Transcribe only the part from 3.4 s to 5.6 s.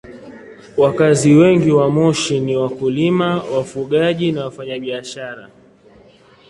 wafugaji na wafanyabiashara.